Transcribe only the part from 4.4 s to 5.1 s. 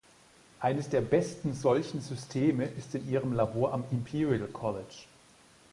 College.